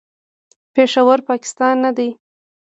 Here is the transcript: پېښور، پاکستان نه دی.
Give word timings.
پېښور، 0.73 1.19
پاکستان 1.29 1.75
نه 1.85 1.91
دی. 1.97 2.09